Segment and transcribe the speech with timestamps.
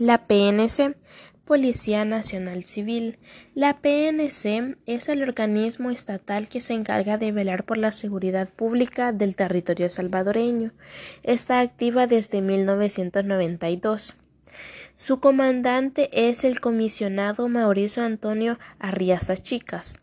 [0.00, 0.96] La PNC,
[1.44, 3.18] Policía Nacional Civil.
[3.54, 9.12] La PNC es el organismo estatal que se encarga de velar por la seguridad pública
[9.12, 10.72] del territorio salvadoreño.
[11.22, 14.16] Está activa desde 1992.
[14.94, 20.00] Su comandante es el comisionado Mauricio Antonio Arriaza Chicas.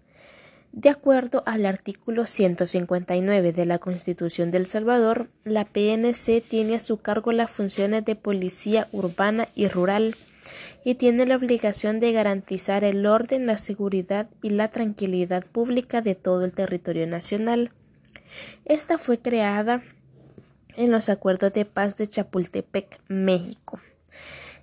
[0.78, 6.98] De acuerdo al artículo 159 de la Constitución del Salvador, la PNC tiene a su
[6.98, 10.16] cargo las funciones de policía urbana y rural
[10.84, 16.14] y tiene la obligación de garantizar el orden, la seguridad y la tranquilidad pública de
[16.14, 17.72] todo el territorio nacional.
[18.64, 19.82] Esta fue creada
[20.76, 23.80] en los acuerdos de paz de Chapultepec, México.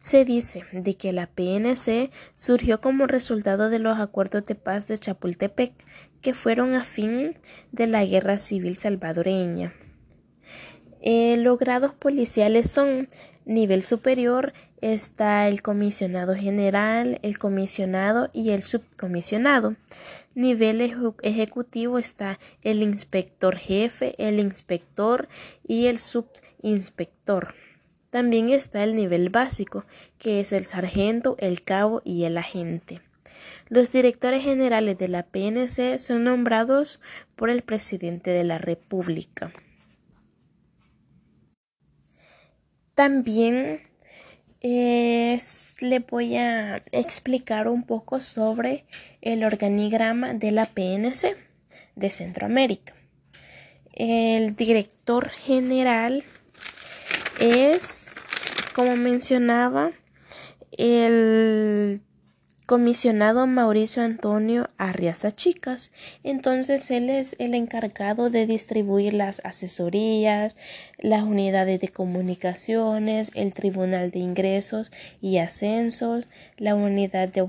[0.05, 4.99] Se dice de que la PNC surgió como resultado de los acuerdos de paz de
[4.99, 5.73] Chapultepec,
[6.21, 7.39] que fueron a fin
[7.73, 9.73] de la guerra civil salvadoreña.
[11.01, 13.09] Eh, los grados policiales son
[13.47, 19.75] nivel superior está el comisionado general, el comisionado y el subcomisionado.
[20.35, 25.29] Nivel ejecutivo está el inspector jefe, el inspector
[25.67, 27.55] y el subinspector.
[28.15, 29.85] También está el nivel básico,
[30.19, 33.01] que es el sargento, el cabo y el agente.
[33.69, 37.01] Los directores generales de la PNC son nombrados
[37.35, 39.53] por el presidente de la República.
[42.95, 43.81] También
[44.63, 48.85] le voy a explicar un poco sobre
[49.23, 51.37] el organigrama de la PNC
[51.97, 52.95] de Centroamérica.
[53.93, 56.23] El director general
[57.45, 58.13] es,
[58.75, 59.93] como mencionaba,
[60.73, 62.01] el
[62.67, 65.93] comisionado Mauricio Antonio Arriaza Chicas.
[66.23, 70.57] Entonces él es el encargado de distribuir las asesorías,
[70.99, 77.43] las unidades de comunicaciones, el Tribunal de Ingresos y Ascensos, la unidad de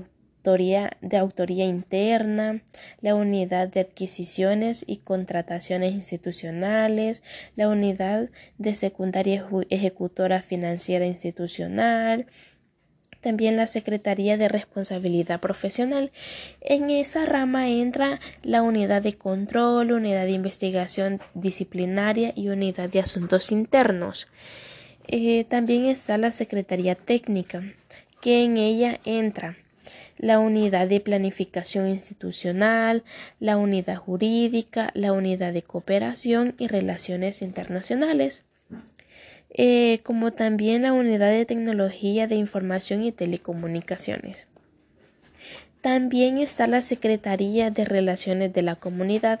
[0.46, 2.62] de autoría interna,
[3.00, 7.24] la unidad de adquisiciones y contrataciones institucionales,
[7.56, 12.26] la unidad de secundaria ejecutora financiera institucional,
[13.20, 16.12] también la Secretaría de Responsabilidad Profesional.
[16.60, 23.00] En esa rama entra la unidad de control, unidad de investigación disciplinaria y unidad de
[23.00, 24.28] asuntos internos.
[25.08, 27.64] Eh, también está la Secretaría Técnica,
[28.20, 29.56] que en ella entra
[30.18, 33.04] la unidad de planificación institucional,
[33.40, 38.44] la unidad jurídica, la unidad de cooperación y relaciones internacionales.
[39.58, 44.46] Eh, como también la Unidad de Tecnología de Información y Telecomunicaciones.
[45.80, 49.40] También está la Secretaría de Relaciones de la Comunidad,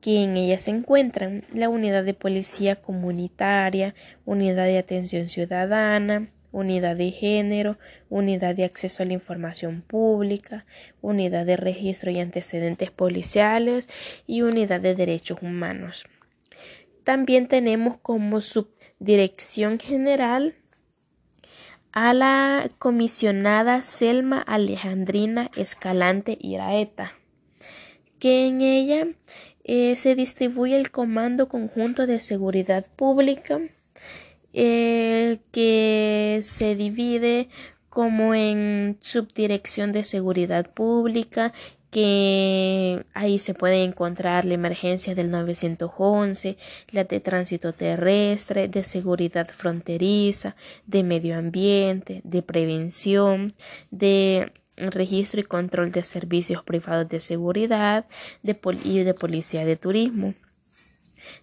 [0.00, 6.96] que en ella se encuentran la Unidad de Policía Comunitaria, Unidad de Atención Ciudadana, Unidad
[6.96, 7.78] de Género,
[8.08, 10.66] Unidad de Acceso a la Información Pública,
[11.00, 13.88] Unidad de Registro y Antecedentes Policiales
[14.26, 16.04] y Unidad de Derechos Humanos.
[17.04, 18.68] También tenemos como sub
[18.98, 20.54] Dirección General
[21.92, 27.12] a la comisionada Selma Alejandrina Escalante Iraeta,
[28.18, 29.08] que en ella
[29.64, 33.60] eh, se distribuye el Comando Conjunto de Seguridad Pública,
[34.52, 37.48] eh, que se divide
[37.88, 41.52] como en Subdirección de Seguridad Pública
[41.90, 46.56] que ahí se puede encontrar la emergencia del 911,
[46.92, 50.54] la de tránsito terrestre, de seguridad fronteriza,
[50.86, 53.52] de medio ambiente, de prevención,
[53.90, 58.06] de registro y control de servicios privados de seguridad
[58.42, 60.34] de y de policía de turismo.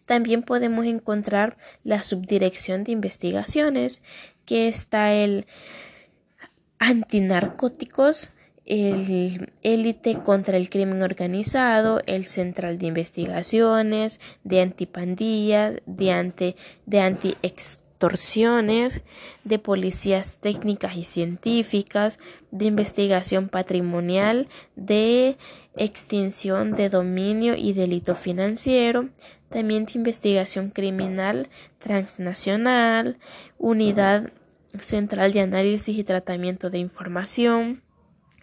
[0.06, 4.02] También podemos encontrar la subdirección de investigaciones,
[4.46, 5.46] que está el
[6.80, 8.32] antinarcóticos,
[8.68, 17.00] el élite contra el crimen organizado, el central de investigaciones, de antipandillas, de, ante, de
[17.00, 19.04] antiextorsiones,
[19.46, 22.20] de policías técnicas y científicas,
[22.52, 25.38] de investigación patrimonial, de
[25.78, 29.08] extinción de dominio y delito financiero,
[29.50, 31.50] también de investigación criminal
[31.80, 33.18] transnacional,
[33.58, 34.32] unidad
[34.80, 37.82] central de análisis y tratamiento de información,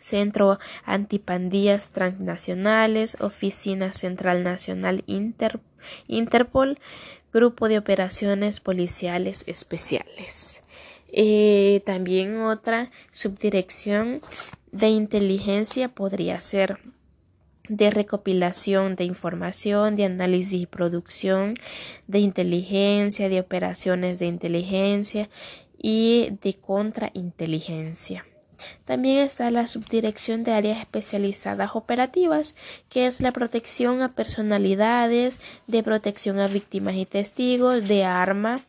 [0.01, 5.03] Centro Antipandillas Transnacionales, Oficina Central Nacional
[6.07, 6.79] Interpol,
[7.33, 10.63] Grupo de Operaciones Policiales Especiales.
[11.11, 14.21] Eh, también otra subdirección
[14.73, 16.81] de inteligencia podría ser
[17.69, 21.55] de recopilación de información, de análisis y producción,
[22.07, 25.29] de inteligencia, de operaciones de inteligencia
[25.79, 28.25] y de contrainteligencia.
[28.85, 32.55] También está la Subdirección de Áreas Especializadas Operativas,
[32.89, 38.65] que es la protección a personalidades, de protección a víctimas y testigos, de arma,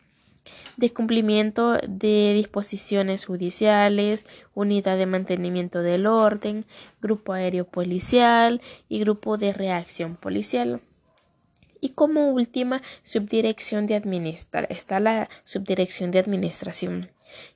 [0.77, 6.65] de cumplimiento de disposiciones judiciales, unidad de mantenimiento del orden,
[7.01, 10.81] grupo aéreo policial y grupo de reacción policial.
[11.81, 17.12] Y como última subdirección de administrar está la subdirección de administración,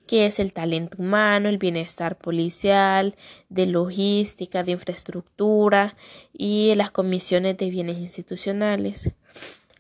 [0.06, 3.16] que es el talento humano, el bienestar policial,
[3.50, 5.96] de logística, de infraestructura
[6.32, 9.12] y las comisiones de bienes institucionales.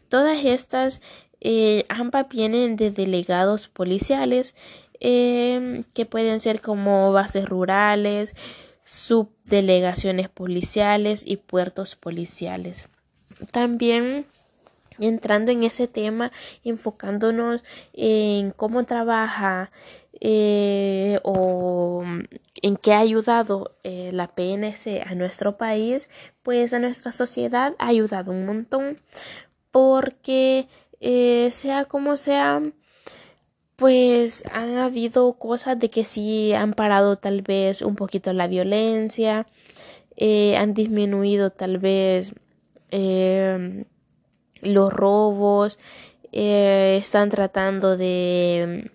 [0.07, 1.01] Todas estas
[1.41, 4.55] eh, ambas vienen de delegados policiales
[4.99, 8.35] em, que pueden ser como bases rurales,
[8.83, 12.89] subdelegaciones policiales y puertos policiales.
[13.51, 14.25] También
[14.99, 16.31] entrando en ese tema,
[16.63, 17.63] enfocándonos
[17.93, 19.71] en cómo trabaja
[20.19, 22.03] eh, o
[22.61, 26.09] en qué ha ayudado eh, la PNC a nuestro país,
[26.43, 28.97] pues a nuestra sociedad ha ayudado un montón
[29.71, 30.67] porque
[30.99, 32.61] eh, sea como sea,
[33.75, 39.47] pues han habido cosas de que sí han parado tal vez un poquito la violencia,
[40.17, 42.33] eh, han disminuido tal vez
[42.91, 43.85] eh,
[44.61, 45.79] los robos,
[46.31, 48.91] están tratando de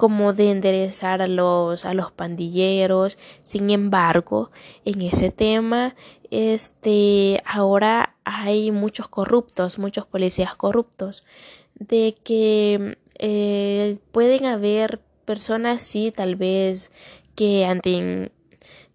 [0.00, 3.18] como de enderezar a los a los pandilleros.
[3.42, 4.50] Sin embargo
[4.86, 5.94] en ese tema
[6.30, 11.24] este ahora hay muchos corruptos, muchos policías corruptos,
[11.74, 16.90] de que eh, pueden haber personas, sí, tal vez
[17.34, 18.32] que anden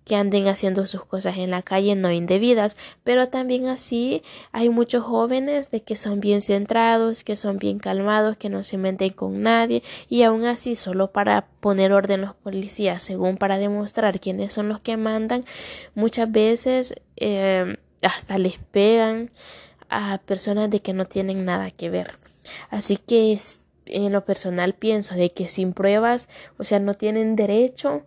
[0.05, 4.21] que anden haciendo sus cosas en la calle no indebidas, pero también así
[4.51, 8.77] hay muchos jóvenes de que son bien centrados, que son bien calmados, que no se
[8.77, 14.19] meten con nadie y aún así solo para poner orden los policías, según para demostrar
[14.19, 15.43] quiénes son los que mandan,
[15.95, 19.31] muchas veces eh, hasta les pegan
[19.89, 22.17] a personas de que no tienen nada que ver.
[22.69, 23.39] Así que
[23.87, 28.03] en lo personal pienso de que sin pruebas, o sea, no tienen derecho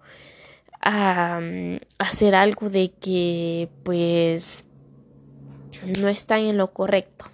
[0.89, 1.41] a,
[1.99, 4.65] hacer algo de que pues
[6.01, 7.27] no están en lo correcto.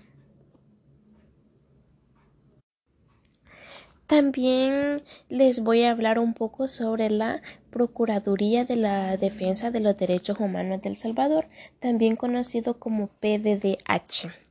[4.07, 7.41] También les voy a hablar un poco sobre la
[7.71, 11.47] Procuraduría de la Defensa de los Derechos Humanos del Salvador,
[11.81, 14.44] también conocido como PDDH.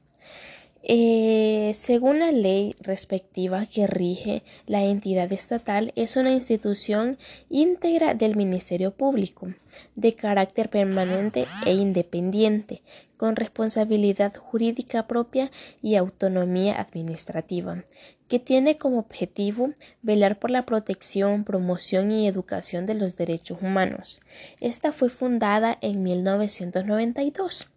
[0.86, 7.18] Eh, según la ley respectiva que rige la entidad estatal, es una institución
[7.50, 9.54] íntegra del Ministerio Público,
[9.96, 12.82] de carácter permanente e independiente,
[13.16, 15.50] con responsabilidad jurídica propia
[15.82, 17.86] y autonomía administrativa,
[18.28, 19.72] que tiene como objetivo
[20.02, 24.20] velar por la protección, promoción y educación de los derechos humanos.
[24.60, 27.70] Esta fue fundada en 1992.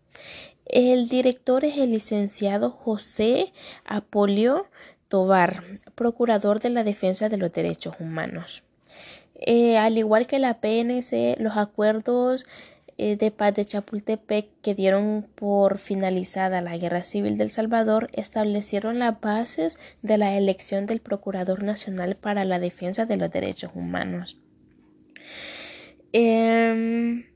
[0.66, 3.52] El director es el licenciado José
[3.84, 4.66] Apolio
[5.08, 5.62] Tobar,
[5.94, 8.64] procurador de la defensa de los derechos humanos.
[9.34, 12.46] Eh, al igual que la PNC, los acuerdos
[12.98, 18.98] eh, de paz de Chapultepec que dieron por finalizada la Guerra Civil del Salvador establecieron
[18.98, 24.38] las bases de la elección del Procurador Nacional para la Defensa de los Derechos Humanos.
[26.12, 27.26] Em,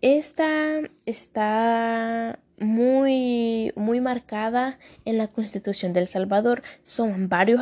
[0.00, 6.62] esta está muy, muy marcada en la Constitución del Salvador.
[6.82, 7.60] Son varios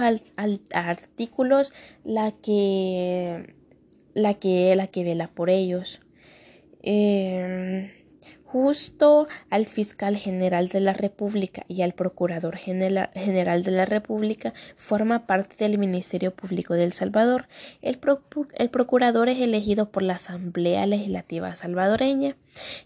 [0.73, 1.73] artículos
[2.05, 3.55] la que,
[4.15, 6.01] la que, la que vela por ellos.
[6.83, 7.91] Em,
[8.53, 15.27] justo al fiscal general de la República y al procurador general, de la República forma
[15.27, 17.47] parte del Ministerio Público del Salvador.
[17.81, 18.01] El,
[18.55, 22.37] el, procurador es elegido por la Asamblea Legislativa salvadoreña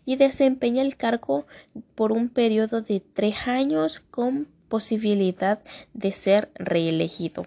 [0.04, 1.46] y desempeña el cargo
[1.94, 5.60] por un periodo de tres años con posibilidad
[5.92, 7.46] de ser reelegido.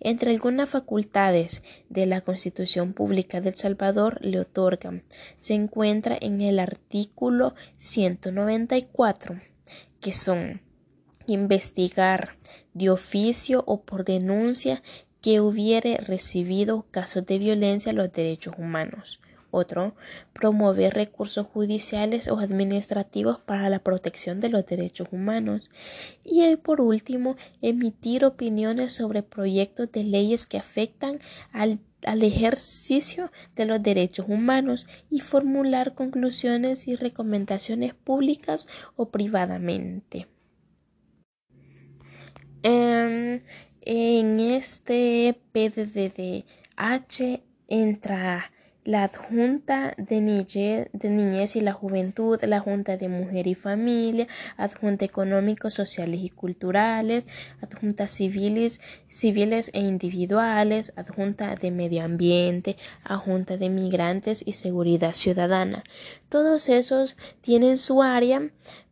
[0.00, 5.04] Entre algunas facultades de la Constitución Pública del Salvador le otorgan
[5.38, 9.40] se encuentra en el artículo 194,
[10.00, 10.62] que son
[11.28, 12.38] investigar
[12.72, 14.82] de oficio o por denuncia
[15.20, 19.20] que hubiere recibido casos de violencia a los derechos humanos,
[19.54, 19.94] otro,
[20.32, 25.70] promover recursos judiciales o administrativos para la protección de los derechos humanos.
[26.24, 31.20] Y por último, emitir opiniones sobre proyectos de leyes que afectan
[31.52, 40.28] al al ejercicio de los derechos humanos y formular conclusiones y recomendaciones públicas o privadamente.
[42.62, 43.40] Em,
[43.86, 48.50] En este PDDH entra
[48.84, 55.04] la adjunta de niñez, de y la juventud, la junta de mujer y familia, adjunta
[55.04, 57.26] económicos, sociales y culturales,
[57.62, 65.82] adjuntas civiles, civiles e individuales, adjunta de medio ambiente, adjunta de migrantes y seguridad ciudadana.
[66.28, 68.50] Todos esos tienen su área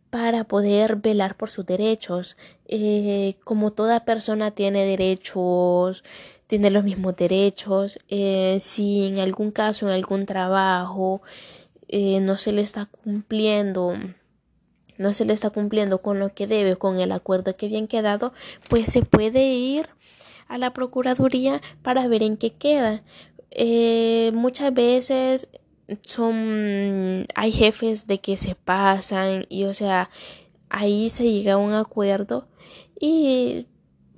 [0.08, 2.36] para poder velar por sus derechos.
[2.66, 6.04] Eh, como toda persona tiene derechos
[6.52, 11.22] tiene los mismos derechos, eh, si en algún caso, en algún trabajo,
[11.88, 13.94] eh, no se le está cumpliendo
[14.98, 18.34] no se le está cumpliendo con lo que debe, con el acuerdo que habían quedado,
[18.68, 19.88] pues se puede ir
[20.46, 23.02] a la Procuraduría para ver en qué queda.
[23.50, 25.48] Eh, muchas veces
[26.02, 30.10] son hay jefes de que se pasan y o sea
[30.68, 32.46] ahí se llega a un acuerdo
[33.00, 33.68] y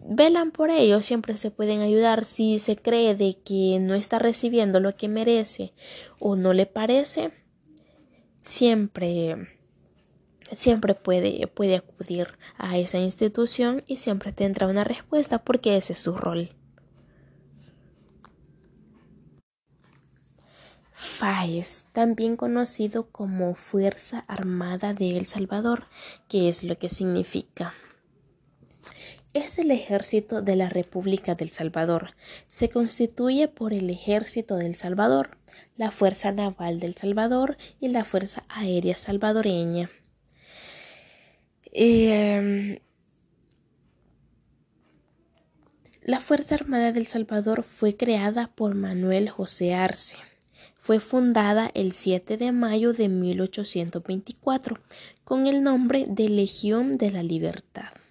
[0.04, 4.80] velan por ello, siempre se pueden ayudar si se cree de que no está recibiendo
[4.80, 5.72] lo que merece
[6.18, 7.32] o no le parece,
[8.38, 9.48] siempre
[10.50, 16.00] siempre puede, puede acudir a esa institución y siempre tendrá una respuesta porque ese es
[16.00, 16.50] su rol.
[20.92, 25.86] FAES, también conocido como Fuerza Armada de El Salvador,
[26.28, 27.74] que es lo que significa
[29.34, 32.14] es el ejército de la República del Salvador.
[32.46, 35.36] Se constituye por el ejército del Salvador,
[35.76, 39.90] la Fuerza Naval del Salvador y la Fuerza Aérea Salvadoreña.
[41.72, 42.78] Em,
[46.02, 50.16] la Fuerza Armada del Salvador fue creada por Manuel José Arce.
[50.76, 54.78] Fue fundada el 7 de mayo de 1824
[55.24, 58.03] con el nombre de Legión de la Libertad.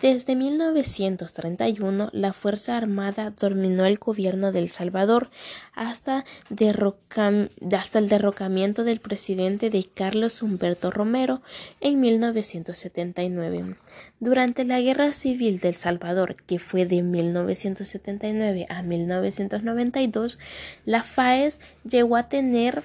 [0.00, 5.30] Desde 1931, la Fuerza Armada dominó el gobierno de El Salvador
[5.74, 11.42] hasta, el derrocamiento del presidente de Carlos Humberto Romero
[11.80, 13.76] en 1979.
[14.20, 20.38] Durante la Guerra Civil de El Salvador, que fue de 1979 a 1992,
[20.84, 22.82] la FAES llegó a tener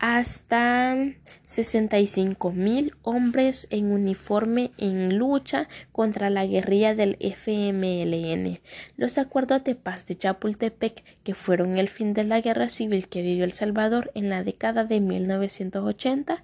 [0.00, 0.96] hasta
[1.44, 8.60] 65 mil hombres en uniforme en lucha contra la guerrilla del FMLN.
[8.96, 13.20] Los acuerdos de paz de Chapultepec, que fueron el fin de la guerra civil que
[13.20, 16.42] vivió El Salvador en la década de 1980,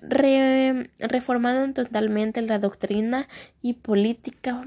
[0.00, 3.28] reformaron totalmente la doctrina
[3.60, 4.66] y política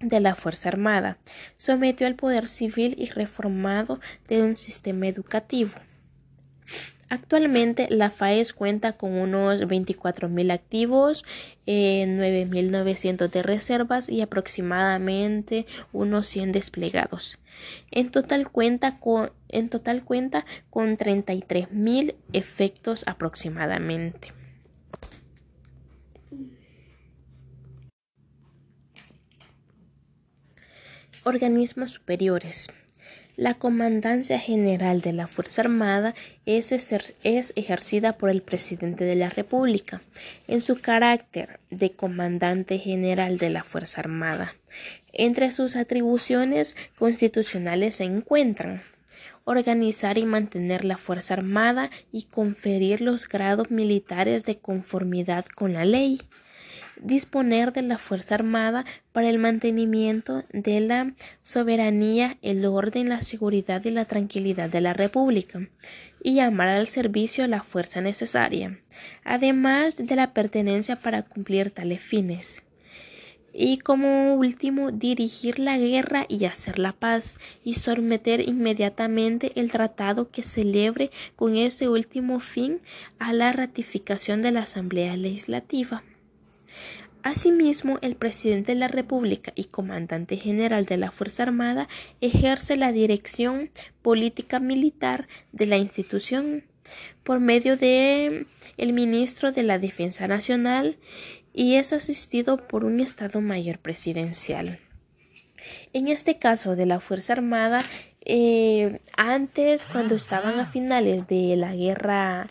[0.00, 1.18] de la Fuerza Armada,
[1.56, 5.72] sometió al poder civil y reformado de un sistema educativo.
[7.10, 11.24] Actualmente la FAES cuenta con unos 24.000 activos,
[11.66, 17.40] eh, 9.900 de reservas y aproximadamente unos 100 desplegados.
[17.90, 24.32] En total cuenta con, en total cuenta con 33.000 efectos aproximadamente.
[31.24, 32.68] Organismos superiores.
[33.40, 36.72] La Comandancia General de la Fuerza Armada es,
[37.22, 40.02] ejercida por el Presidente de la República
[40.46, 44.54] en su carácter de Comandante General de la Fuerza Armada.
[45.14, 48.82] Entre sus atribuciones constitucionales se encuentran
[49.44, 55.86] organizar y mantener la Fuerza Armada y conferir los grados militares de conformidad con la
[55.86, 56.20] ley,
[57.02, 63.84] disponer de la Fuerza Armada para el mantenimiento de la soberanía, el orden, la seguridad
[63.84, 65.68] y la tranquilidad de la República,
[66.22, 68.78] y llamar al servicio la fuerza necesaria,
[69.24, 72.62] además de la pertenencia para cumplir tales fines.
[73.52, 80.30] Y como último, dirigir la guerra y hacer la paz, y someter inmediatamente el tratado
[80.30, 82.80] que celebre con ese último fin
[83.18, 86.04] a la ratificación de la Asamblea Legislativa.
[87.22, 91.88] Asimismo, el presidente de la República y comandante general de la Fuerza Armada
[92.20, 96.64] ejerce la dirección política militar de la institución
[97.22, 98.46] por medio de
[98.78, 100.96] el ministro de la Defensa Nacional
[101.52, 104.78] y es asistido por un Estado Mayor presidencial.
[105.92, 107.84] En este caso de la Fuerza Armada,
[108.24, 112.48] eh, antes, cuando estaban a finales de la guerra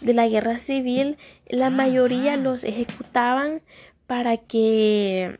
[0.00, 1.16] de la guerra civil,
[1.48, 3.60] la mayoría los ejecutaban
[4.06, 5.38] para que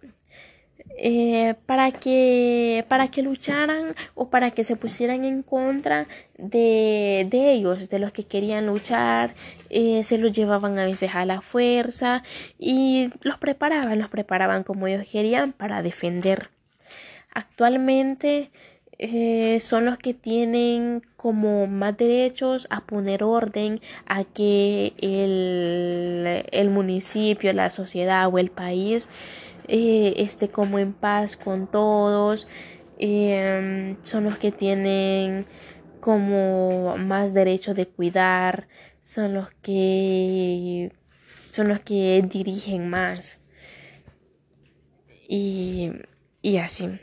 [0.99, 6.07] eh, para que para que lucharan o para que se pusieran en contra
[6.37, 9.35] de, de ellos de los que querían luchar
[9.71, 12.23] eh, se los llevaban a veces a la fuerza
[12.59, 16.51] y los preparaban los preparaban como ellos querían para defender.
[17.35, 18.51] Actualmente
[19.05, 26.71] eh, son los que tienen como más derechos a poner orden a que el, el
[26.71, 29.09] municipio, la sociedad o el país
[29.67, 32.47] eh, esté como en paz con todos.
[32.99, 35.47] Em, son los que tienen
[35.99, 38.69] como más derecho de cuidar,
[39.01, 40.93] son los que
[41.51, 43.41] son los que dirigen más
[45.29, 45.91] y,
[46.41, 47.01] y así.